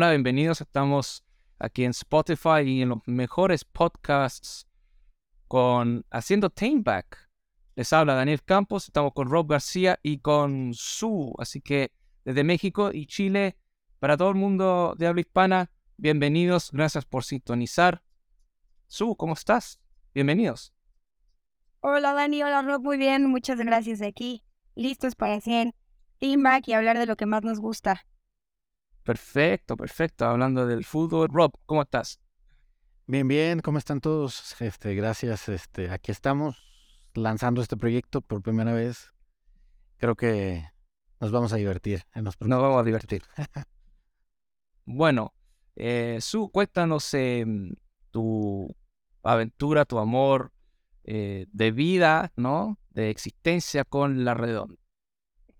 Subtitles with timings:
[0.00, 0.62] Hola, bienvenidos.
[0.62, 1.26] Estamos
[1.58, 4.66] aquí en Spotify y en los mejores podcasts
[5.46, 7.28] con Haciendo Tameback.
[7.76, 11.34] Les habla Daniel Campos, estamos con Rob García y con Su.
[11.36, 11.92] Así que
[12.24, 13.58] desde México y Chile,
[13.98, 18.02] para todo el mundo de habla hispana, bienvenidos, gracias por sintonizar.
[18.86, 19.82] Su, ¿cómo estás?
[20.14, 20.72] Bienvenidos.
[21.80, 24.44] Hola Dani, hola Rob, muy bien, muchas gracias de aquí.
[24.74, 25.74] Listos para hacer
[26.16, 28.06] teamback y hablar de lo que más nos gusta.
[29.02, 30.26] Perfecto, perfecto.
[30.26, 31.28] Hablando del fútbol.
[31.32, 32.20] Rob, ¿cómo estás?
[33.06, 34.54] Bien, bien, ¿cómo están todos?
[34.60, 35.48] Este, gracias.
[35.48, 36.62] Este, aquí estamos
[37.14, 39.12] lanzando este proyecto por primera vez.
[39.96, 40.64] Creo que
[41.18, 43.22] nos vamos a divertir en los Nos vamos a divertir.
[44.84, 45.34] bueno,
[45.76, 47.74] eh, Su, cuéntanos em,
[48.10, 48.74] tu
[49.22, 50.52] aventura, tu amor
[51.04, 52.78] eh, de vida, ¿no?
[52.90, 54.76] De existencia con la redonda.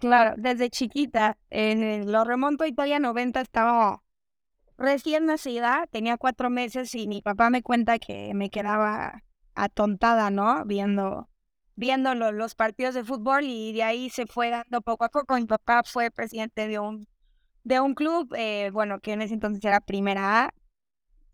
[0.01, 4.03] Claro, desde chiquita, eh, lo remonto a Italia 90, estaba
[4.79, 10.65] recién nacida, tenía cuatro meses y mi papá me cuenta que me quedaba atontada, ¿no?
[10.67, 11.29] Viendo,
[11.77, 15.37] viendo lo- los partidos de fútbol y de ahí se fue dando poco a poco.
[15.37, 17.09] Mi papá fue presidente de un,
[17.65, 20.55] de un club, eh, bueno, que en ese entonces era Primera A,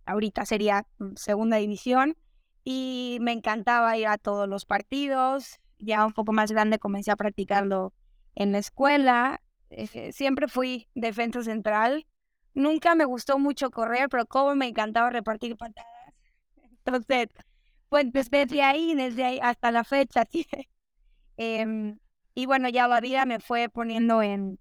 [0.07, 2.17] ahorita sería mm, Segunda División,
[2.65, 5.61] y me encantaba ir a todos los partidos.
[5.79, 7.93] Ya un poco más grande comencé a practicarlo
[8.37, 9.41] en la escuela.
[9.71, 12.07] eh, siempre fui defensa central.
[12.55, 15.91] Nunca me gustó mucho correr, pero como me encantaba repartir patadas.
[16.85, 17.29] Entonces,
[17.89, 20.47] pues desde ahí, desde ahí hasta la fecha, sí.
[21.37, 21.99] Em,
[22.35, 24.59] y bueno, ya la vida me fue poniendo en,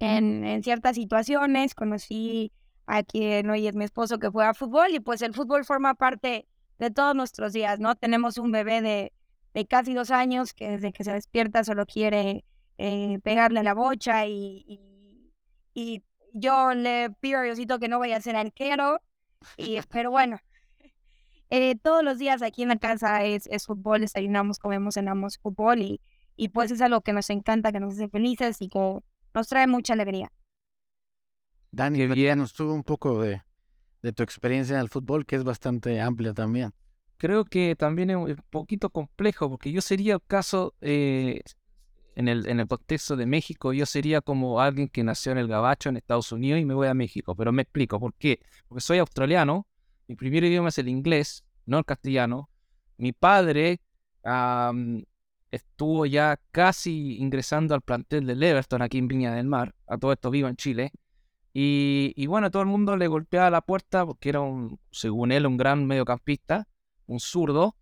[0.00, 1.74] en, en ciertas situaciones.
[1.74, 2.52] Conocí
[2.86, 6.48] a quien hoy es mi esposo que juega fútbol y pues el fútbol forma parte
[6.78, 7.96] de todos nuestros días, ¿no?
[7.96, 9.12] Tenemos un bebé de,
[9.54, 12.44] de casi dos años que desde que se despierta solo quiere
[12.78, 15.30] eh, pegarle a la bocha y, y,
[15.74, 16.02] y
[16.32, 19.00] yo le pido a Diosito que no vaya a ser arquero,
[19.56, 20.38] y, pero bueno,
[21.50, 25.80] eh, todos los días aquí en la casa es, es fútbol, desayunamos, comemos, cenamos fútbol
[25.80, 26.00] y,
[26.36, 28.98] y pues es algo que nos encanta, que nos hace felices y que
[29.34, 30.30] nos trae mucha alegría.
[31.70, 32.14] Dani, Qué bien.
[32.14, 33.42] platícanos tú un poco de,
[34.02, 36.72] de tu experiencia en el fútbol, que es bastante amplia también.
[37.16, 41.40] Creo que también es un poquito complejo, porque yo sería el caso, eh,
[42.18, 45.96] en, el, contexto de México, yo sería como alguien que nació en el Gabacho, en
[45.96, 47.36] Estados Unidos, y me voy a México.
[47.36, 48.40] Pero me explico, ¿por qué?
[48.66, 49.68] Porque soy australiano,
[50.08, 52.50] mi primer idioma es el inglés, no el castellano.
[52.96, 53.80] Mi padre
[55.52, 60.12] estuvo ya casi ingresando al plantel del Everton aquí en Viña del Mar, a todo
[60.12, 60.90] esto vivo en Chile.
[61.54, 65.46] Y, y bueno, todo el mundo le golpeaba la puerta porque era un, según él,
[65.46, 66.66] un gran mediocampista,
[67.06, 67.76] un zurdo.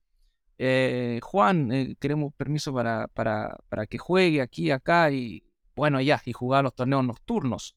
[0.58, 5.44] Eh, Juan, eh, queremos permiso para, para, para que juegue aquí, acá y
[5.74, 7.76] bueno, ya, y jugar los torneos nocturnos.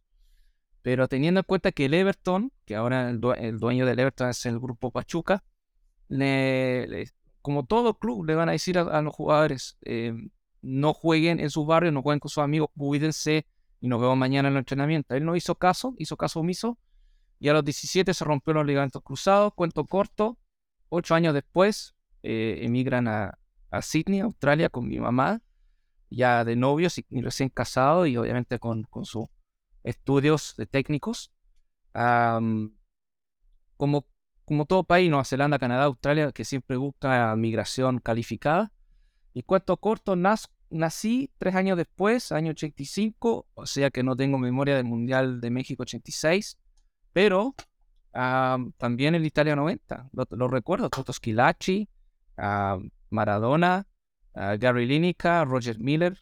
[0.82, 4.30] Pero teniendo en cuenta que el Everton, que ahora el, due- el dueño del Everton
[4.30, 5.44] es el grupo Pachuca,
[6.10, 7.10] le-
[7.42, 10.14] como todo club, le van a decir a, a los jugadores, eh,
[10.62, 13.46] no jueguen en sus barrios, no jueguen con sus amigos, cuídense
[13.82, 15.16] y nos vemos mañana en el entrenamiento.
[15.16, 16.78] Él no hizo caso, hizo caso omiso,
[17.40, 20.38] y a los 17 se rompió los ligamentos cruzados, cuento corto,
[20.90, 23.38] ocho años después eh, emigran a,
[23.72, 25.42] a Sydney, Australia, con mi mamá,
[26.10, 29.28] ya de novios y, y recién casado, y obviamente con, con sus
[29.84, 31.32] estudios de técnicos.
[31.94, 32.76] Am,
[33.78, 34.06] como,
[34.46, 38.72] como todo país, Nueva Zelanda, Canadá, Australia, que siempre busca migración calificada.
[39.34, 44.76] Y cuento corto, nací tres años después, año 85, o sea que no tengo memoria
[44.76, 46.58] del Mundial de México 86,
[47.14, 47.56] pero
[48.12, 51.88] am, también el Italia 90, lo, lo recuerdo, Toto Schilacci,
[52.40, 53.88] am, Maradona,
[54.34, 56.18] ah, Gary Lineker, Roger Miller,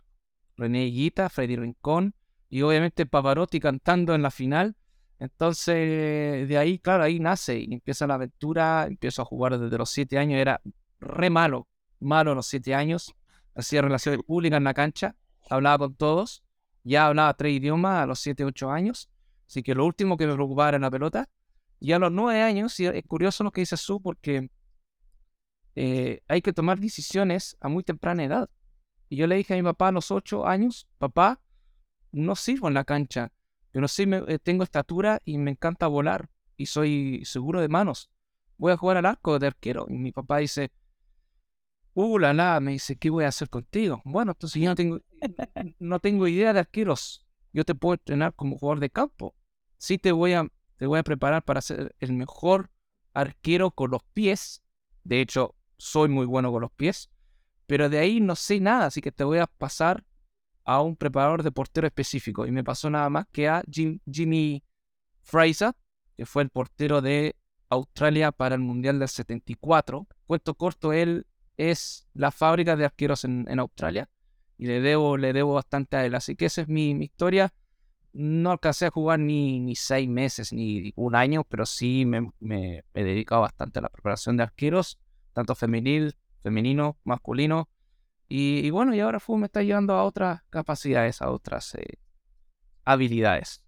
[0.58, 2.16] René Higuita, Freddy Rincón
[2.50, 4.76] y obviamente Pavarotti cantando en la final.
[5.20, 8.86] Entonces, de ahí, claro, ahí nace y empieza la aventura.
[8.88, 10.40] Empiezo a jugar desde los siete años.
[10.40, 10.62] Era
[11.00, 11.68] re malo,
[12.00, 13.14] malo a los siete años.
[13.56, 15.16] Hacía relaciones públicas en la cancha,
[15.50, 16.44] hablaba con todos.
[16.84, 19.10] Ya hablaba tres idiomas a los siete, ocho años.
[19.48, 21.30] Así que lo último que me preocupaba era la pelota.
[21.80, 24.50] Y a los nueve años, y es curioso lo que dice Su, porque
[25.80, 28.50] eh, hay que tomar decisiones a muy temprana edad.
[29.10, 31.40] Y yo le dije a mi papá a los ocho años, papá,
[32.12, 33.32] no sirvo en la cancha.
[33.76, 34.08] Yo no sé,
[34.42, 38.10] tengo estatura y me encanta volar y soy seguro de manos.
[38.58, 39.86] Voy a jugar al arco de arquero.
[39.88, 40.72] Y mi papá dice,
[41.94, 44.02] uh, la, la, me dice, ¿qué voy a hacer contigo?
[44.04, 45.00] Bueno, entonces yo no tengo,
[45.78, 47.24] no tengo idea de arqueros.
[47.54, 49.36] Yo te puedo entrenar como jugador de campo.
[49.78, 50.48] Sí te voy a
[50.78, 52.72] te voy a preparar para ser el mejor
[53.14, 54.64] arquero con los pies.
[55.04, 57.10] De hecho, soy muy bueno con los pies.
[57.66, 60.06] Pero de ahí no sé nada, así que te voy a pasar
[60.64, 62.46] a un preparador de portero específico.
[62.46, 64.64] Y me pasó nada más que a Jimmy
[65.22, 65.74] Fraser,
[66.16, 67.36] que fue el portero de
[67.70, 70.08] Australia para el Mundial del 74.
[70.26, 71.26] Cuento corto, él
[71.58, 74.10] es la fábrica de arqueros en, Australia.
[74.58, 76.16] Y le debo, le debo bastante a él.
[76.16, 77.54] Así que esa es mi, mi historia
[78.18, 82.84] no alcancé a jugar ni, ni seis meses ni un año, pero sí me, me,
[82.94, 84.98] he dedicado bastante a la preparación de arqueros,
[85.38, 87.70] tanto femenil, femenino, masculino.
[88.28, 92.00] Y, bueno, y ahora fútbol me está llevando a otras capacidades, a otras eh,
[92.84, 93.62] habilidades.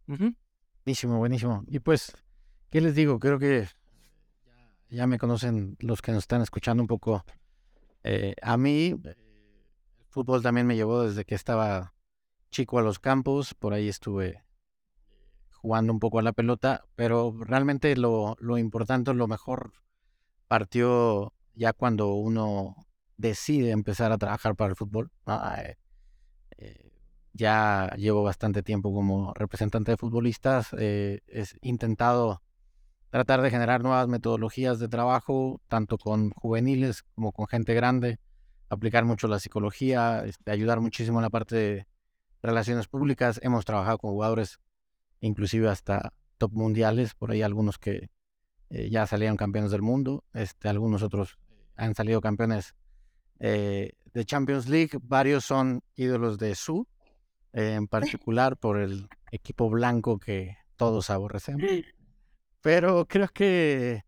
[0.83, 1.63] Buenísimo, buenísimo.
[1.67, 2.11] Y pues,
[2.71, 3.19] ¿qué les digo?
[3.19, 3.67] Creo que
[4.89, 7.23] ya me conocen los que nos están escuchando un poco.
[8.01, 9.15] Eh, a mí, el
[10.09, 11.93] fútbol también me llevó desde que estaba
[12.49, 14.43] chico a los campos, por ahí estuve
[15.51, 19.71] jugando un poco a la pelota, pero realmente lo, lo importante, lo mejor
[20.47, 22.75] partió ya cuando uno
[23.17, 25.11] decide empezar a trabajar para el fútbol.
[25.27, 25.75] Eh,
[26.57, 26.91] eh,
[27.33, 32.41] ya llevo bastante tiempo como representante de futbolistas, eh, he intentado
[33.09, 38.19] tratar de generar nuevas metodologías de trabajo, tanto con juveniles como con gente grande,
[38.69, 41.87] aplicar mucho la psicología, este, ayudar muchísimo en la parte de
[42.41, 44.59] relaciones públicas, hemos trabajado con jugadores
[45.19, 48.09] inclusive hasta top mundiales, por ahí algunos que
[48.69, 51.37] eh, ya salieron campeones del mundo, este, algunos otros
[51.79, 52.75] han salido campeones
[53.39, 56.87] eh, de Champions League, varios son ídolos de Su,
[57.53, 61.63] eh, en particular por el equipo blanco que todos aborrecemos.
[62.61, 64.03] Pero creo que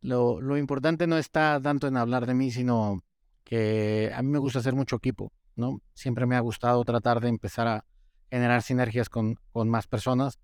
[0.00, 3.02] lo, lo importante no está tanto en hablar de mí, sino
[3.44, 5.32] que a mí me gusta hacer mucho equipo.
[5.56, 5.80] ¿no?
[5.94, 7.84] Siempre me ha gustado tratar de empezar a
[8.30, 10.38] generar sinergias con, con más personas.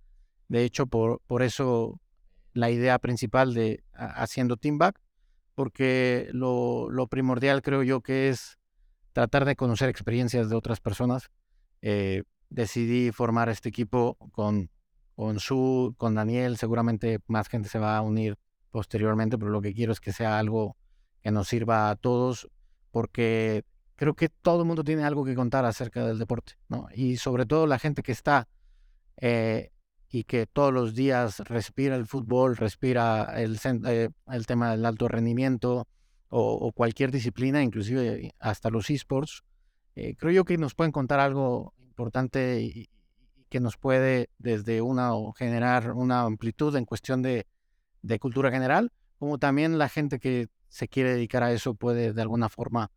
[0.48, 2.00] De hecho, por, por eso
[2.54, 5.00] la idea principal de haciendo Team Back,
[5.54, 8.58] porque lo, lo, primordial creo yo que es
[9.12, 11.30] tratar de conocer experiencias de otras personas.
[11.82, 14.70] Eh, decidí formar este equipo con,
[15.14, 18.38] con Su, con Daniel, seguramente más gente se va a unir
[18.70, 20.76] posteriormente, pero lo que quiero es que sea algo
[21.22, 22.48] que nos sirva a todos,
[22.90, 23.64] porque
[23.96, 26.88] creo que todo el mundo tiene algo que contar acerca del deporte, ¿no?
[26.94, 28.48] Y sobre todo la gente que está
[29.18, 29.70] eh,
[30.14, 35.08] y que todos los días respira el fútbol, respira el, eh, el tema del alto
[35.08, 35.88] rendimiento
[36.28, 39.42] o, cualquier disciplina, inclusive hasta los esports,
[39.96, 42.88] eh, creo yo que nos pueden contar algo importante y,
[43.50, 47.46] que nos puede desde una generar una amplitud en cuestión de,
[48.00, 52.22] de cultura general, como también la gente que se quiere dedicar a eso puede de
[52.22, 52.90] alguna forma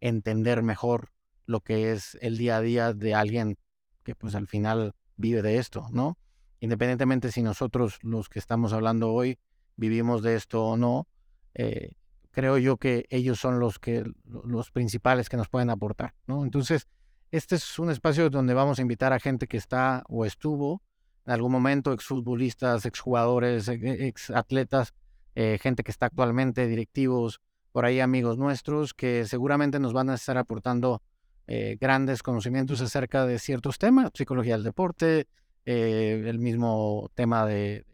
[0.00, 1.12] entender mejor
[1.46, 3.56] lo que es el día a día de alguien
[4.02, 6.18] que pues al final vive de esto, ¿no?
[6.64, 9.38] Independientemente si nosotros los que estamos hablando hoy
[9.76, 11.06] vivimos de esto o no,
[11.52, 11.90] eh,
[12.30, 16.14] creo yo que ellos son los que los principales que nos pueden aportar.
[16.26, 16.88] Entonces,
[17.30, 20.80] este es un espacio donde vamos a invitar a gente que está o estuvo
[21.26, 24.94] en algún momento, exfutbolistas, exjugadores, exatletas,
[25.34, 27.42] eh, gente que está actualmente, directivos,
[27.72, 31.02] por ahí amigos nuestros que seguramente nos van a estar aportando
[31.46, 35.28] eh, grandes conocimientos acerca de ciertos temas, psicología del deporte,
[35.66, 37.84] eh, el mismo tema de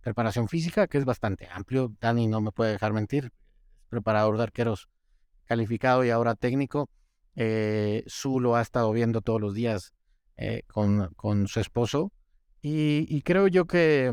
[0.00, 1.92] preparación física, que es bastante amplio.
[2.00, 3.32] Dani no me puede dejar mentir,
[3.88, 4.88] preparador de arqueros
[5.44, 6.88] calificado y ahora técnico.
[7.36, 9.92] Eh, Su lo ha estado viendo todos los días
[10.66, 12.12] con, con, su esposo
[12.60, 14.12] y, creo yo que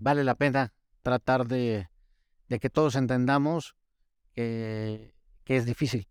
[0.00, 1.88] vale la pena tratar de
[2.60, 3.74] que todos entendamos
[4.34, 5.14] que,
[5.46, 6.06] es difícil.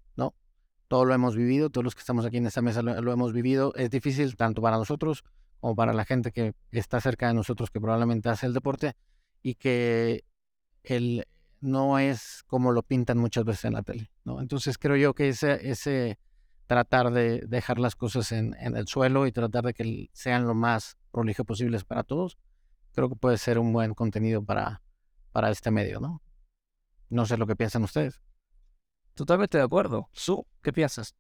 [0.90, 3.74] Todo lo hemos vivido, todos los que estamos aquí en esta mesa lo, hemos vivido.
[3.76, 5.24] Es difícil tanto para nosotros
[5.62, 8.96] como para la gente que está cerca de nosotros, que probablemente hace el deporte,
[9.44, 10.26] y que
[10.84, 11.28] el,
[11.62, 14.42] no es como lo pintan muchas veces en la tele, ¿no?
[14.42, 16.18] Entonces creo yo que ese,
[16.66, 20.56] tratar de dejar las cosas en, en el suelo y tratar de que sean lo
[20.56, 22.40] más prolijo posibles para todos,
[22.94, 24.82] creo que puede ser un buen contenido para,
[25.32, 26.24] para este medio, ¿no?
[27.10, 28.20] No sé lo que piensan ustedes.
[29.20, 30.08] Totalmente de acuerdo.
[30.14, 31.14] Su, ¿qué piensas?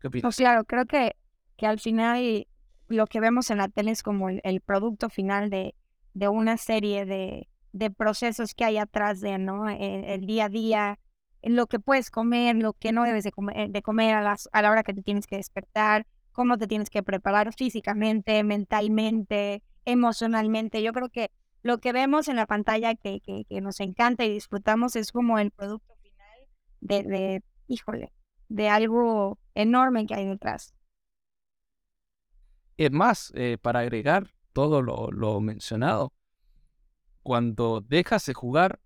[0.00, 0.34] ¿Qué piensas?
[0.34, 1.14] claro, creo que,
[1.56, 2.48] que al final
[2.88, 5.76] lo que vemos en la tele es como el, producto final de,
[6.12, 9.68] de una serie de, de, procesos que hay atrás de, ¿no?
[9.68, 10.98] El, día a día,
[11.40, 14.60] lo que puedes comer, lo que no debes de comer, de comer a, las, a
[14.60, 20.82] la hora que te tienes que despertar, cómo te tienes que preparar físicamente, mentalmente, emocionalmente.
[20.82, 21.30] Yo creo que
[21.62, 25.52] lo que vemos en la pantalla que, que, nos encanta y disfrutamos es como el
[25.52, 25.93] producto
[26.84, 28.12] de, híjole,
[28.48, 30.74] de algo enorme que hay detrás.
[32.76, 36.12] Es más, eh, para agregar todo lo, lo, mencionado,
[37.22, 38.80] cuando dejas de jugar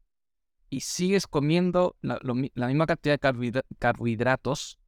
[0.70, 4.78] y sigues comiendo la, la misma cantidad de carbohidra- carbohidratos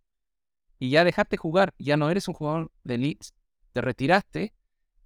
[0.78, 3.28] y ya dejaste jugar, ya no eres un jugador de elite,
[3.72, 4.54] te retiraste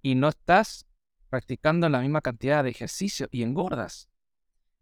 [0.01, 0.85] y no estás
[1.29, 4.09] practicando la misma cantidad de ejercicio y engordas.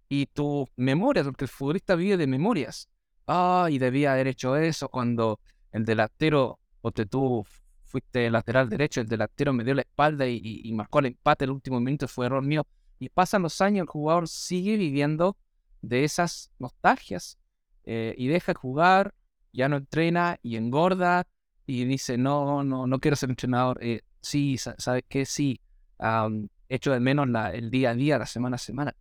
[0.09, 2.89] Y tu memoria, porque el futbolista vive de memorias.
[3.27, 5.39] Ah, y debía haber hecho eso cuando
[5.71, 7.45] el delantero, o te tú
[7.85, 11.79] fuiste lateral derecho, el delantero me dio la espalda y, marcó el empate el último
[11.79, 12.65] minuto, fue error mío.
[12.99, 15.37] Y pasan los años, el jugador sigue viviendo
[15.81, 17.37] de esas nostalgias
[17.85, 19.13] eh, y deja de jugar,
[19.51, 21.25] ya no entrena y engorda
[21.65, 23.77] y dice, no, no, no quiero ser entrenador.
[23.81, 25.25] Eh, sí, sa- ¿sabes qué?
[25.25, 25.59] Sí,
[25.99, 28.95] am, echo de menos el día a día, la semana a semana.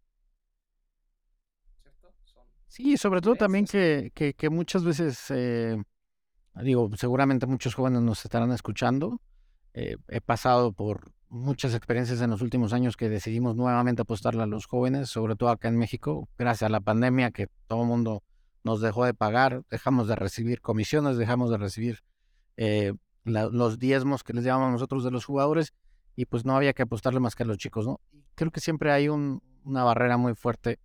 [2.24, 5.76] Son- Sí, sobre todo también que, que, que muchas veces, eh,
[6.62, 9.20] digo, seguramente muchos jóvenes nos estarán escuchando.
[9.74, 14.46] eh, he pasado por muchas experiencias en los últimos años que decidimos nuevamente apostarle a
[14.46, 18.22] los jóvenes, sobre todo acá en México, gracias a la pandemia que todo el mundo
[18.64, 22.00] nos dejó de pagar, dejamos de recibir comisiones, dejamos de recibir
[22.58, 22.92] eh,
[23.24, 25.72] la- los diezmos que les llamamos nosotros de los jugadores
[26.16, 27.98] y pues no había que apostarle más que a los chicos, ¿no?
[28.34, 30.78] Creo que siempre hay un- una barrera muy fuerte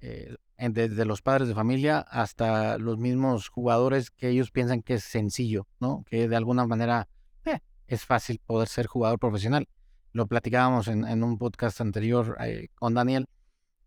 [0.00, 5.04] eh, desde los padres de familia hasta los mismos jugadores que ellos piensan que es
[5.04, 6.04] sencillo, ¿no?
[6.08, 7.08] Que de alguna manera
[7.44, 9.68] eh, es fácil poder ser jugador profesional.
[10.12, 13.26] Lo platicábamos en, en un podcast anterior eh, con Daniel.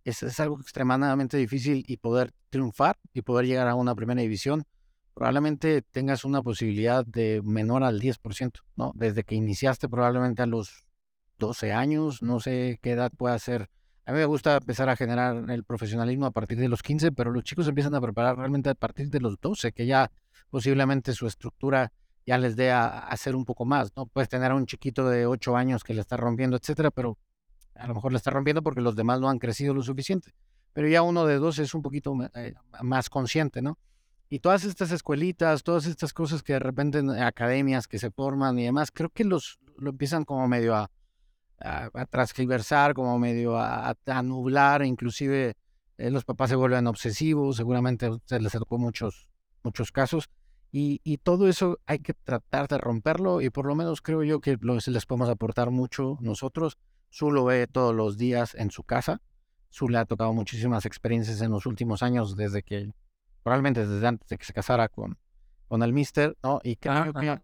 [0.04, 4.64] Es, es algo extremadamente difícil y poder triunfar y poder llegar a una primera división.
[5.14, 8.94] Probablemente tengas una posibilidad de menor al 10%, ¿no?
[8.96, 10.88] Desde que iniciaste probablemente a los
[11.38, 13.70] 12 años, no sé qué edad pueda ser
[14.06, 17.32] a mí me gusta empezar a generar el profesionalismo a partir de los 15, pero
[17.32, 20.12] los chicos empiezan a preparar realmente a partir de los 12, que ya
[20.50, 21.94] posiblemente su estructura
[22.26, 24.06] ya les dé a, hacer un poco más, ¿no?
[24.08, 27.18] Puedes tener a un chiquito de 8 años que le está rompiendo, etcétera, pero
[27.76, 30.34] a lo mejor le está rompiendo porque los demás no han crecido lo suficiente.
[30.74, 33.78] Pero ya uno de 12 es un poquito eh, más consciente, ¿no?
[34.30, 38.58] Y todas estas escuelitas, todas estas cosas que de repente en academias que se forman
[38.60, 40.90] y demás, creo que los lo empiezan como medio a,
[41.64, 45.56] a, a transgiversar, como medio a, a- nublar, inclusive
[45.98, 49.30] eh, los papás se vuelven obsesivos, seguramente usted les tocó muchos,
[49.64, 50.30] muchos casos,
[50.72, 54.42] y, y todo eso hay que tratar de romperlo, y por lo menos creo yo
[54.42, 56.78] que lo- les podemos aportar mucho nosotros.
[57.10, 59.22] Su lo ve todos los días en su casa,
[59.70, 62.92] Su le ha tocado muchísimas experiencias en los últimos años, desde que,
[63.44, 65.18] probablemente desde antes de que se casara con,
[65.68, 66.60] con el mister, ¿no?
[66.64, 67.30] Y creo que.
[67.30, 67.42] Ah,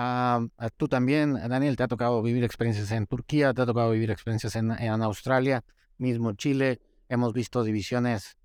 [0.00, 4.10] a tú también, Daniel, te ha tocado vivir experiencias en Turquía, te ha tocado vivir
[4.10, 5.64] experiencias en, Australia,
[5.98, 6.80] mismo Chile.
[7.08, 8.36] Hemos visto divisiones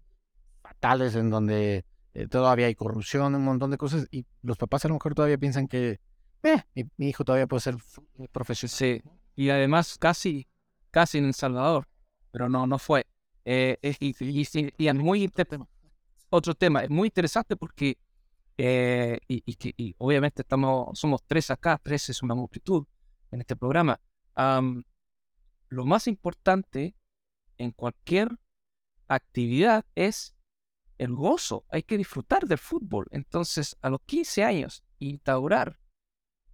[0.62, 4.88] fatales en donde eh, todavía hay corrupción, un montón de cosas, y los papás a
[4.88, 6.00] lo mejor todavía piensan que
[6.44, 7.76] eh, mi, hijo todavía puede ser
[8.20, 8.72] eh, profesional.
[8.76, 9.02] Sí,
[9.36, 10.48] y además casi,
[10.92, 11.88] casi en El Salvador,
[12.32, 13.06] pero no, no fue.
[13.46, 15.32] Y, es muy
[16.30, 17.98] otro tema, es muy interesante porque,
[18.58, 22.86] eh, y, obviamente estamos, somos tres acá, tres es una multitud
[23.32, 24.00] en este programa.
[24.34, 24.84] Am,
[25.70, 26.96] lo más importante
[27.58, 28.30] en cualquier
[29.08, 30.36] actividad es
[30.98, 33.08] el gozo, hay que disfrutar del fútbol.
[33.12, 35.80] Entonces, a los 15 años, instaurar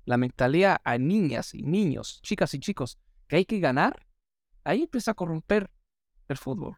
[0.05, 4.07] la mentalidad a niñas y niños, chicas y chicos, que hay que ganar,
[4.63, 5.69] ahí empieza a corromper
[6.27, 6.77] el fútbol.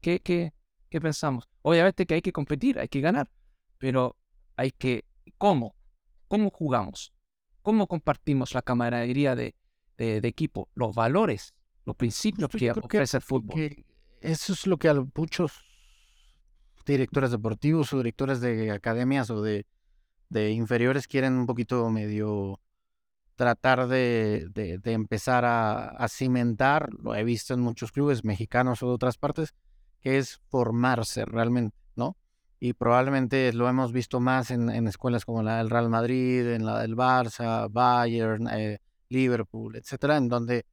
[0.00, 0.54] ¿Qué, qué,
[0.88, 1.48] qué pensamos?
[1.62, 3.28] Obviamente que hay que competir, hay que ganar,
[3.78, 4.16] pero
[4.56, 5.04] hay que...
[5.38, 5.74] ¿Cómo?
[6.28, 7.12] ¿Cómo jugamos?
[7.62, 9.54] ¿Cómo compartimos la camaradería de,
[9.96, 10.68] de, de equipo?
[10.74, 13.54] Los valores, los principios Justo que yo creo que- ofrece el fútbol.
[13.54, 13.84] que
[14.20, 15.52] eso es lo que a muchos
[16.86, 19.66] directores deportivos o directores de academias o de,
[20.28, 22.60] de inferiores quieren un poquito medio
[23.36, 28.82] tratar de, de- de empezar a, a cimentar, lo he visto en muchos clubes mexicanos
[28.82, 29.54] o de otras partes,
[30.00, 32.16] que es formarse realmente, ¿no?
[32.64, 36.80] Y probablemente lo hemos visto más en, escuelas como la del Real Madrid, en la
[36.80, 38.78] del Barça, Bayern, eh,
[39.10, 40.64] Liverpool, etcétera, en donde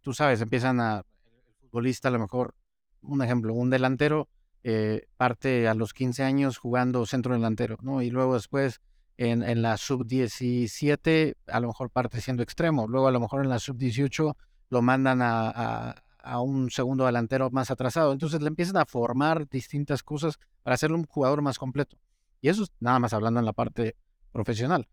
[0.00, 2.54] tú sabes, empiezan a, el futbolista a lo mejor,
[3.02, 4.30] un ejemplo, un delantero
[4.64, 8.00] eh, parte a los 15 años jugando centro delantero, ¿no?
[8.00, 8.80] Y luego después
[9.18, 13.50] en, en la sub-17 a lo mejor parte siendo extremo, luego a lo mejor en
[13.50, 14.34] la sub-18
[14.70, 19.48] lo mandan a, a- a un segundo delantero más atrasado, entonces le empiezan a formar
[19.48, 21.98] distintas cosas para hacerlo un jugador más completo.
[22.40, 23.96] Y eso es nada más hablando en la parte
[24.32, 24.88] profesional.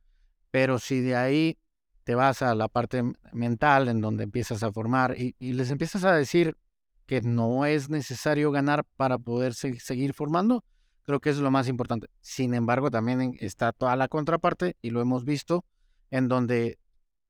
[0.51, 1.57] Pero si de ahí
[2.03, 6.13] te vas a la parte mental en donde empiezas a formar y, les empiezas a
[6.13, 6.57] decir
[7.05, 10.63] que no es necesario ganar para poder se- seguir formando,
[11.03, 12.07] creo que es lo más importante.
[12.21, 15.65] Sin embargo, también está toda la contraparte y lo hemos visto
[16.11, 16.79] en donde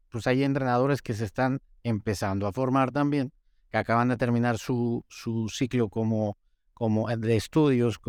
[0.10, 3.32] pues hay entrenadores que se están empezando a formar también
[3.70, 6.38] que acaban de terminar su, su ciclo como,
[6.74, 8.00] como de estudios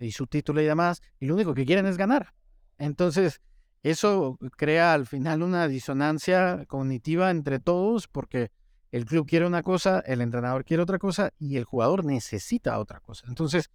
[0.00, 2.34] y su título y demás, y lo único que quieren es ganar.
[2.78, 3.40] Entonces,
[3.82, 8.50] eso crea al final una disonancia cognitiva entre todos porque
[8.92, 13.00] el club quiere una cosa, el entrenador quiere otra cosa y el jugador necesita otra
[13.00, 13.26] cosa.
[13.28, 13.70] Entonces,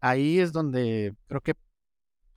[0.00, 1.54] ahí es donde creo que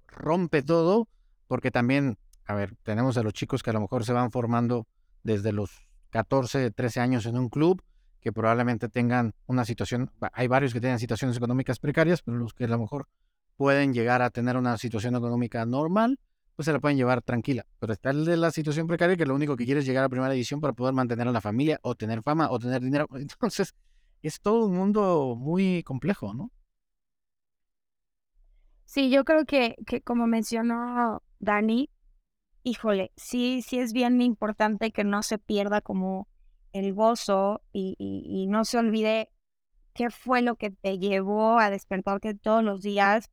[0.07, 1.07] rompe todo
[1.47, 4.87] porque también, a ver, tenemos a los chicos que a lo mejor se van formando
[5.23, 7.83] desde los 14, 13 años en un club
[8.25, 12.63] que probablemente tengan una situación, hay varios que tienen situaciones económicas precarias, pero los que
[12.63, 13.07] a lo mejor
[13.55, 16.19] pueden llegar a tener una situación económica normal,
[16.55, 17.67] pues se la pueden llevar tranquila.
[17.77, 20.09] Pero está el de la situación precaria que lo único que quiere es llegar a
[20.09, 23.07] primera división para poder mantener a la familia o tener fama o tener dinero.
[23.13, 23.75] Entonces,
[24.23, 26.51] es todo un mundo muy complejo, ¿no?
[28.85, 31.91] Sí, yo creo que, que como mencionó Dani,
[32.63, 36.27] híjole, sí, sí es bien importante que no se pierda como
[36.75, 39.29] el gozo y, y no se olvide
[39.93, 43.31] qué fue lo que te llevó a despertarte todos los días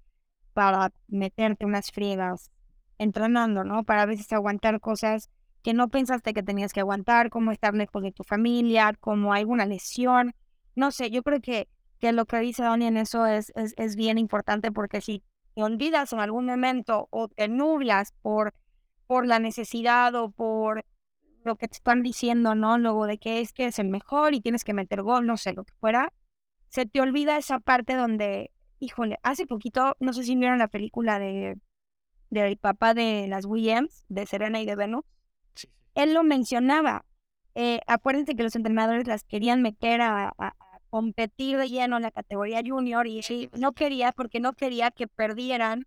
[0.55, 2.51] para meterte unas friegas
[2.99, 3.85] entrenando, ¿no?
[3.85, 5.29] Para a veces aguantar cosas
[5.63, 9.67] que no pensaste que tenías que aguantar, como estar lejos de tu familia, como alguna
[9.67, 10.35] lesión.
[10.75, 11.69] No sé, yo creo que,
[11.99, 15.23] que lo que dice Donnie en eso es, es, es bien importante porque si
[15.55, 18.55] te olvidas en algún momento o te nublas por,
[19.07, 20.85] por la necesidad o por
[21.45, 22.79] lo que te están diciendo, ¿no?
[22.79, 25.53] Luego de que es que es el mejor y tienes que meter gol, no sé,
[25.53, 26.13] lo que fuera,
[26.69, 31.19] se te olvida esa parte donde, híjole, hace poquito, no sé si vieron la película
[31.19, 31.59] de
[32.33, 35.05] del papá de las Williams, de Serena y de Venus,
[35.95, 37.05] él lo mencionaba.
[37.55, 40.35] Eh, acuérdense que los entrenadores las querían meter a,
[40.89, 43.23] competir de lleno en la categoría junior y
[43.59, 45.87] no quería porque no quería que perdieran,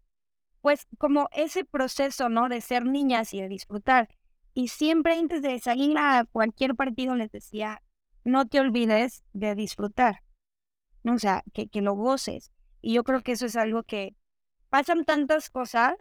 [0.62, 2.50] pues como ese proceso, ¿no?
[2.50, 4.10] De ser niñas y de disfrutar.
[4.56, 7.84] Y siempre antes de salir a cualquier partido les decía,
[8.24, 10.24] no te olvides de disfrutar,
[11.04, 12.52] o sea, que, que lo goces.
[12.82, 14.16] Y yo creo que eso es algo que
[14.70, 15.96] pasan tantas cosas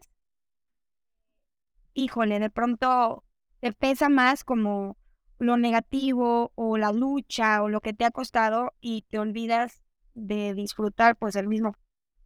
[1.95, 3.25] híjole, de pronto
[3.61, 4.99] te pesa más como
[5.39, 9.83] lo negativo o la lucha o lo que te ha costado y te olvidas
[10.15, 11.77] de disfrutar pues el mismo,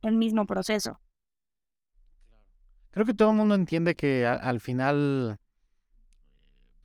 [0.02, 1.00] el mismo proceso.
[2.90, 5.38] Creo que todo el mundo entiende que al final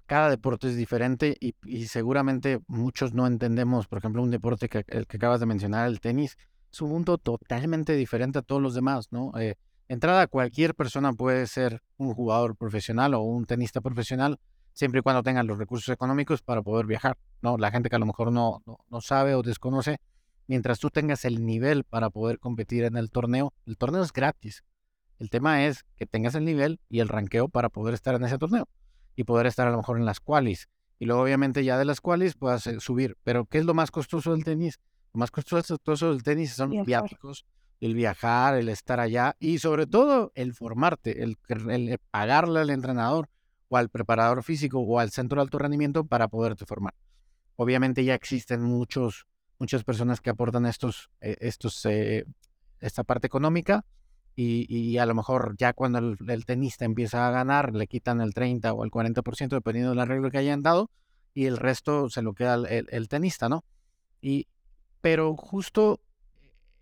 [0.06, 5.08] cada deporte es diferente y, seguramente muchos no entendemos, por ejemplo, un deporte que, el
[5.08, 6.38] que acabas de mencionar, el tenis,
[6.72, 9.32] es un mundo totalmente diferente a todos los demás, ¿no?
[9.40, 9.56] Eh,
[9.88, 14.40] entrada, cualquier persona puede ser un jugador profesional o un tenista profesional,
[14.74, 17.58] siempre y cuando tengan los recursos económicos para poder viajar, ¿no?
[17.58, 20.00] La gente que a lo mejor no, no, sabe o desconoce,
[20.48, 24.64] mientras tú tengas el nivel para poder competir en el torneo, el torneo es gratis.
[25.20, 28.38] El tema es que tengas el nivel y el ranqueo para poder estar en ese
[28.38, 28.68] torneo
[29.16, 30.70] y poder estar a lo mejor en las qualis.
[31.00, 33.18] Y luego obviamente ya de las qualis puedas eh, subir.
[33.24, 34.80] Pero ¿qué es lo más costoso del tenis?
[35.14, 37.46] Lo más costoso del tenis son los viáticos,
[37.80, 41.38] el viajar, el estar allá y sobre todo el formarte, el,
[42.10, 43.30] pagarle al entrenador
[43.70, 46.96] o al preparador físico o al centro de alto rendimiento para poderte formar.
[47.58, 49.28] Obviamente ya existen muchos,
[49.60, 52.26] muchas personas que aportan estos, eh, estos, eh,
[52.80, 53.86] esta parte económica
[54.36, 58.74] y, a lo mejor ya cuando el, tenista empieza a ganar le quitan el 30
[58.74, 60.90] o el 40% dependiendo del arreglo que hayan dado
[61.34, 63.64] y el resto se lo queda el, el tenista, ¿no?
[64.22, 64.48] Y,
[65.02, 66.00] pero justo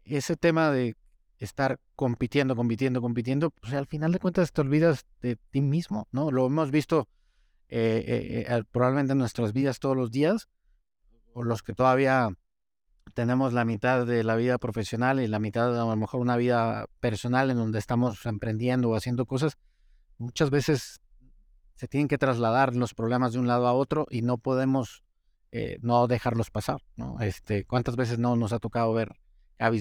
[0.05, 0.95] ese tema de
[1.39, 6.31] estar compitiendo, compitiendo, compitiendo, pues al final de cuentas te olvidas de ti mismo, ¿no?
[6.31, 7.09] Lo hemos visto
[7.69, 10.49] eh, eh, eh, probablemente en nuestras vidas todos los días,
[11.33, 12.29] o los que todavía
[13.13, 16.87] tenemos la mitad de la vida profesional y la mitad, a lo mejor, una vida
[16.99, 19.57] personal en donde estamos emprendiendo o haciendo cosas,
[20.17, 21.01] muchas veces
[21.75, 25.03] se tienen que trasladar los problemas de un lado a otro y no podemos
[25.81, 27.19] no dejarlos pasar, ¿no?
[27.19, 29.17] Este, ¿Cuántas veces no nos ha tocado ver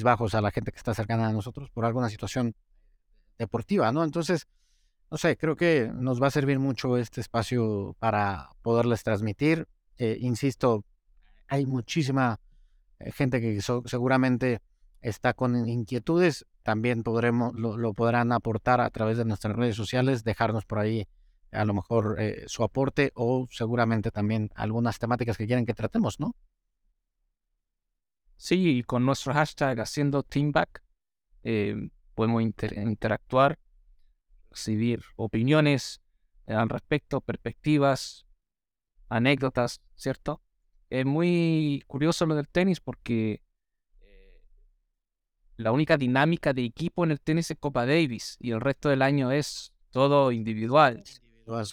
[0.02, 2.54] bajos a la gente que está cercana a nosotros por alguna situación
[3.38, 4.04] deportiva, ¿no?
[4.04, 4.46] Entonces,
[5.10, 9.66] no sé, creo que nos va a servir mucho este espacio para poderles transmitir.
[9.98, 10.84] Eh, insisto,
[11.48, 12.49] hay muchísima eh,
[13.14, 14.60] gente que seguramente
[15.00, 16.46] está con inquietudes.
[16.62, 21.08] También podremos, lo, podrán aportar a través de nuestras redes sociales, dejarnos por ahí
[21.52, 26.20] a lo mejor eh, su aporte o seguramente también algunas temáticas que quieren que tratemos,
[26.20, 26.36] ¿no?
[28.36, 30.82] Sí, y con nuestro hashtag haciendo teamback
[31.42, 33.58] eh, podemos interactuar,
[34.50, 36.00] recibir opiniones
[36.46, 38.26] eh, al respecto, perspectivas,
[39.08, 40.40] anécdotas, ¿cierto?
[40.90, 43.42] Es muy curioso lo del tenis porque
[44.00, 44.42] eh,
[45.56, 49.02] la única dinámica de equipo en el tenis es Copa Davis y el resto del
[49.02, 51.04] año es todo individual.
[51.22, 51.66] Individual,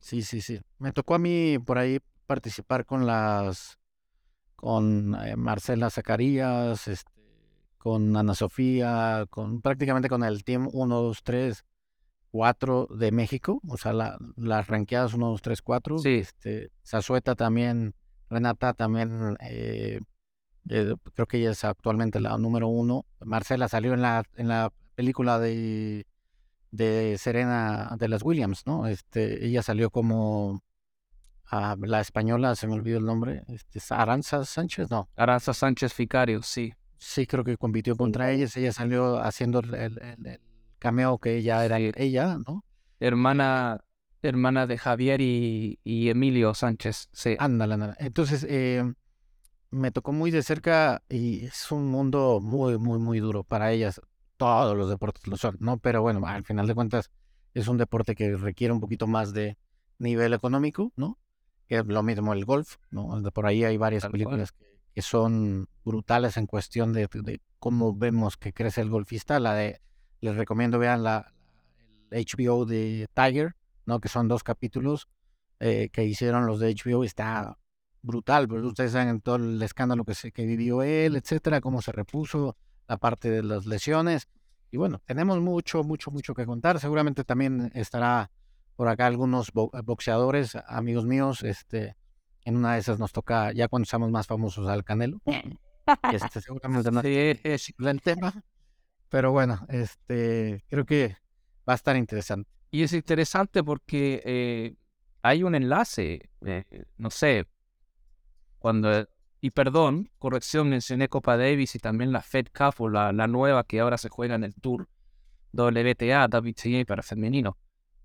[0.00, 0.60] Sí, sí, sí.
[0.78, 3.78] Me tocó a mí por ahí participar con las
[4.54, 7.10] con eh, Marcela Zacarías, este,
[7.78, 11.64] con Ana Sofía, con prácticamente con el team 1, 2, 3,
[12.30, 15.98] 4 de México, o sea, la- las ranqueadas 1, 2, 3, 4.
[15.98, 16.16] Sí.
[16.16, 17.94] Este, Zazueta también,
[18.30, 20.00] Renata también, eh,
[20.68, 23.06] eh, creo que ella es actualmente la número uno.
[23.24, 26.06] Marcela salió en la, en la película de,
[26.70, 28.86] de Serena de las Williams, ¿no?
[28.86, 30.62] Este, ella salió como
[31.50, 35.08] ah, la española, se me olvidó el nombre, este, Aranza Sánchez, no.
[35.16, 36.74] Aranza Sánchez Ficario, sí.
[36.98, 38.56] Sí, creo que compitió contra ellas.
[38.56, 40.40] Ella salió haciendo el, el- el- el
[40.78, 41.90] cameo que ella era Sí.
[41.96, 42.64] ella, ¿no?
[43.00, 43.84] Hermana,
[44.22, 47.36] hermana de Javier y, y Emilio Sánchez, sí.
[47.38, 47.94] Ándale, ándale.
[47.98, 48.92] Entonces, eh,
[49.70, 54.00] me tocó muy de cerca y es un mundo muy, muy, muy duro para ellas.
[54.36, 55.78] Todos los deportes lo son, ¿no?
[55.78, 57.10] Pero bueno, al final de cuentas,
[57.54, 59.58] es un deporte que requiere un poquito más de
[59.98, 61.18] nivel económico, ¿no?
[61.66, 63.20] Que es lo mismo el golf, ¿no?
[63.20, 67.94] De Por ahí hay varias películas que, que son brutales en cuestión de, de cómo
[67.94, 69.40] vemos que crece el golfista.
[69.40, 69.80] La de,
[70.20, 71.32] les recomiendo vean la,
[72.10, 73.54] el HBO de Tiger,
[73.86, 74.00] ¿no?
[74.00, 75.08] Que son dos capítulos
[75.60, 77.04] eh, que hicieron los de HBO.
[77.04, 77.58] Está
[78.02, 81.92] brutal, pero ustedes saben todo el escándalo que, se, que vivió él, etcétera, cómo se
[81.92, 84.28] repuso, la parte de las lesiones.
[84.70, 86.78] Y bueno, tenemos mucho, mucho, mucho que contar.
[86.78, 88.30] Seguramente también estará
[88.76, 91.42] por acá algunos bo- boxeadores, amigos míos.
[91.42, 91.96] Este,
[92.44, 95.20] en una de esas nos toca, ya cuando seamos más famosos, al Canelo.
[96.12, 98.32] Este, seguramente no Sí, es- el tema.
[99.08, 101.16] Pero bueno, este, creo que
[101.68, 102.50] va a estar interesante.
[102.70, 104.74] Y es interesante porque eh,
[105.22, 106.64] hay un enlace, eh,
[106.98, 107.46] no sé,
[108.58, 109.08] cuando,
[109.40, 113.64] y perdón, corrección, mencioné Copa Davis y también la Fed Cup o la, la nueva
[113.64, 114.88] que ahora se juega en el Tour
[115.52, 117.56] WTA, WTA para femenino.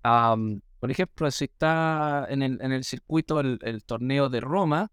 [0.02, 4.92] Am, por ejemplo, si está en el, en el circuito el, el torneo de Roma,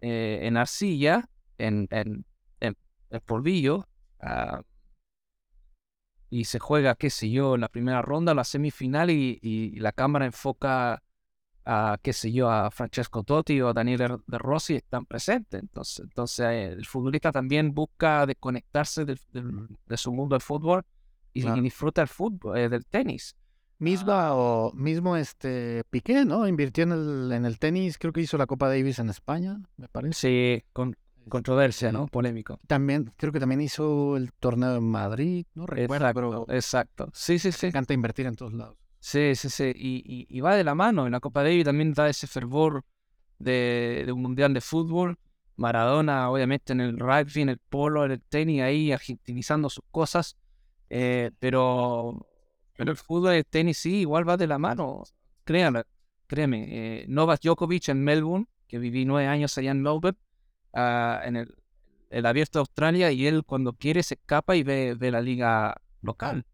[0.00, 2.24] eh, en arcilla, en, en,
[2.60, 2.76] en,
[3.24, 3.88] polvillo,
[4.20, 4.62] ah,
[6.32, 9.92] y se juega, qué sé yo, en la primera ronda, la semifinal, y, y la
[9.92, 11.02] cámara enfoca
[11.66, 15.60] a, qué sé yo, a Francesco Totti o a Daniel De Rossi, están presentes.
[15.60, 20.82] Entonces, entonces eh, el futbolista también busca desconectarse del- del- de su mundo del fútbol
[21.34, 23.36] y, disfruta el fútbol, eh, del tenis.
[23.78, 26.48] Misma o mismo este Piqué, ¿no?
[26.48, 29.88] Invirtió en el, en el tenis, creo que hizo la Copa Davis en España, me
[29.88, 30.14] parece.
[30.14, 30.96] Sí, con
[31.28, 32.06] controversia, ¿no?
[32.06, 32.60] Polémico.
[32.66, 37.10] También, creo que también hizo el torneo en Madrid, no recuerdo, Exacto, pero exacto.
[37.14, 37.66] Sí, sí, sí.
[37.66, 38.76] encanta invertir en todos lados.
[39.00, 39.72] Sí, sí, sí.
[39.74, 41.06] Y, y- y va de la mano.
[41.06, 42.84] En la Copa Davis también da ese fervor
[43.38, 45.18] de, de un mundial de fútbol.
[45.56, 50.36] Maradona, obviamente, en el rugby, en el polo, en el tenis, ahí argentinizando sus cosas.
[50.88, 52.26] Eh, pero,
[52.76, 55.02] pero el fútbol y el tenis sí, igual va de la mano.
[55.44, 55.82] Créanme,
[56.26, 56.66] créeme.
[57.02, 60.16] Eh, Novak Djokovic en Melbourne, que viví nueve años allá en Melbourne,
[60.74, 61.54] ah, en el,
[62.10, 65.80] el abierto de Australia, y él cuando quiere se escapa y ve, ve la liga
[66.02, 66.44] local.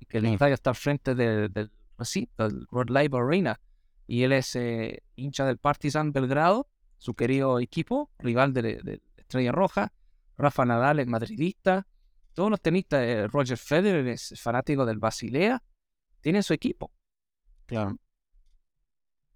[0.00, 0.32] Y que el Sí.
[0.32, 3.60] estadio está al frente del, del recinto, el Rod Laver Arena.
[4.06, 9.52] Y él es eh, hincha del Partizan Belgrado, su querido equipo, rival de, de Estrella
[9.52, 9.92] Roja.
[10.36, 11.86] Rafa Nadal es madridista.
[12.34, 15.62] Todos los tenistas, eh, Roger Federer es fanático del Basilea.
[16.20, 16.90] Tienen su equipo.
[17.66, 17.96] Claro.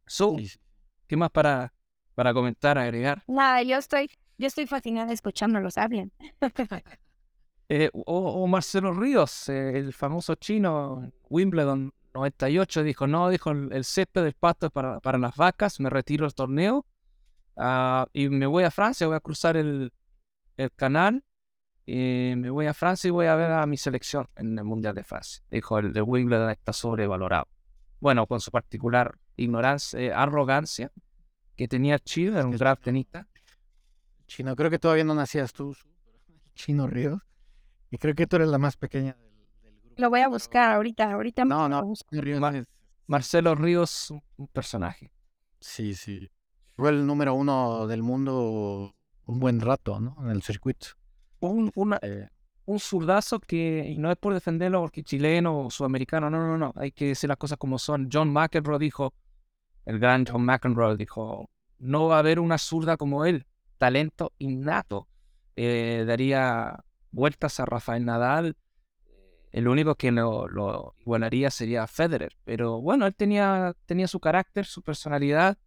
[0.07, 0.59] So, Sí, sí.
[1.07, 1.72] ¿Qué más para,
[2.14, 3.22] para comentar, agregar?
[3.29, 6.12] Nada, yo estoy, yo estoy fascinada escuchándolos hablen.
[7.70, 13.51] Eh, o, o Marcelo Ríos, eh, el famoso chino en Wimbledon 98, dijo, no, dijo,
[13.51, 16.87] el, el césped del pasto es para, para las vacas, me retiro del torneo
[17.59, 19.92] ah, y me voy a Francia, voy a cruzar el,
[20.57, 21.22] el canal,
[21.85, 24.94] y me voy a Francia y voy a ver a mi selección en el Mundial
[24.94, 25.42] de Francia.
[25.51, 27.48] Dijo, el de Wimbledon está sobrevalorado.
[28.01, 30.92] Bueno, con su particular ignorancia, eh, arrogancia
[31.57, 33.27] que tenía Chile, era un gran tenista.
[34.29, 35.75] Chino, creo que todavía no nacías tú,
[36.55, 37.21] Chino Ríos.
[37.91, 39.95] Y creo que tú eres la más pequeña del, del grupo.
[39.99, 41.45] Lo voy a buscar ahorita, ahorita.
[41.45, 42.41] No, no, Ríos
[43.07, 45.11] Marcelo Ríos, un- un personaje.
[45.61, 46.31] Sí, sí.
[46.77, 50.14] Fue el número uno del mundo un buen rato, ¿no?
[50.23, 50.88] En el circuito.
[51.41, 52.29] un, una- Eh,
[52.67, 56.73] un zurdazo que, y no es por defenderlo porque chileno o sudamericano, no, no, no,
[56.77, 58.11] hay que decir las cosas como son.
[58.12, 59.14] John McEnroe dijo,
[59.87, 63.47] el gran John McEnroe dijo, no va a haber una zurda como él,
[63.79, 65.09] talento innato.
[65.57, 68.57] Eh, daría vueltas a Rafael Nadal.
[69.51, 72.37] El único que lo, lo igualaría sería Federer.
[72.45, 75.59] Pero bueno, él tenía, tenía su carácter, su personalidad.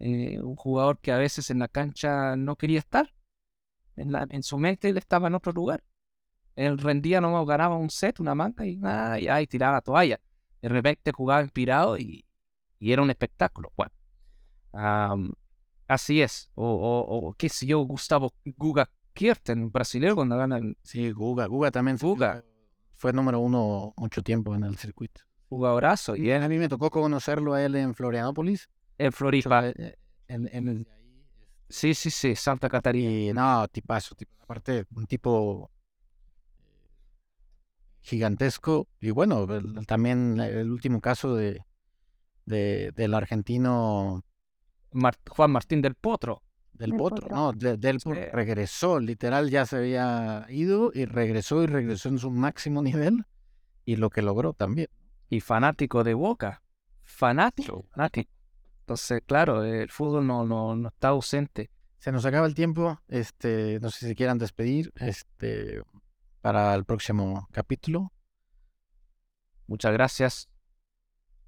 [0.00, 3.14] eh, un jugador que a veces en la cancha no quería estar.
[3.96, 5.84] En, su mente él estaba en otro lugar.
[6.56, 10.20] Él rendía, no ganaba un set, una manga y, ah, y, ay, tiraba la toalla.
[10.60, 12.24] De repente jugaba inspirado y,
[12.80, 13.72] era un espectáculo.
[13.76, 13.92] Bueno,
[15.92, 16.48] Así es.
[16.54, 21.10] O, o, o qué sé yo, Gustavo Guga Kierten, un brasileño cuando gana el Sí,
[21.10, 21.44] Guga.
[21.46, 21.98] Guga también.
[22.00, 22.42] Guga.
[22.94, 25.20] Fue número uno mucho tiempo en el circuito.
[25.50, 26.16] jugadorazo.
[26.16, 28.70] Y a mí me tocó conocerlo a él en Florianópolis.
[28.96, 29.68] en Floripa.
[29.68, 29.96] Eh,
[30.28, 30.86] En,
[31.68, 33.10] Sí, sí, sí, Santa Catarina.
[33.10, 35.70] y no, tipazo, tipo, aparte, un tipo
[38.00, 38.88] gigantesco.
[39.00, 41.60] Y bueno, el- también el último caso de,
[42.46, 44.22] de- del argentino
[44.92, 46.42] Mar- Juan Martín del Potro.
[46.72, 47.36] del Del Potro, Potro.
[47.36, 47.52] ¿no?
[47.52, 48.28] De- del Potro Sí.
[48.32, 53.24] regresó, literal ya se había ido y regresó y regresó en su máximo nivel
[53.84, 54.88] y lo que logró también.
[55.28, 56.62] y fanático de Boca.
[57.02, 58.30] Fanático, fanático.
[58.80, 61.70] Entonces, claro, el fútbol no, no, no está ausente.
[61.98, 65.82] Se nos acaba el tiempo, este, no sé si quieran despedir, este,
[66.40, 68.12] para el próximo capítulo.
[69.66, 70.48] Muchas gracias.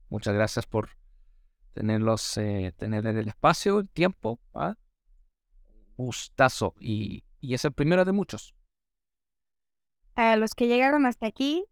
[0.08, 0.90] Muchas gracias por
[1.74, 4.40] tenerlos, eh, tener el espacio, el tiempo.
[4.54, 4.76] ¿ah?
[5.96, 6.74] Gustazo.
[6.80, 8.54] Y, y es el primero de muchos.
[10.14, 11.66] A los que llegaron hasta aquí,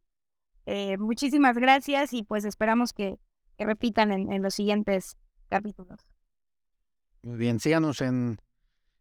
[0.67, 3.19] eh, muchísimas gracias y pues esperamos que,
[3.57, 5.17] que repitan en, en los siguientes
[5.49, 6.01] capítulos.
[7.23, 8.38] Muy bien, síganos en,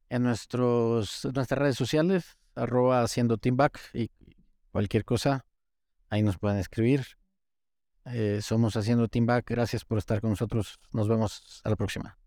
[0.10, 4.12] en nuestros, nuestras redes sociales, arroba haciendo teamback y
[4.72, 5.46] cualquier cosa,
[6.10, 7.06] ahí nos pueden escribir.
[8.06, 9.50] Eh, somos Haciendo Team Back.
[9.50, 10.80] Gracias por estar con nosotros.
[10.92, 12.18] Nos vemos a la próxima.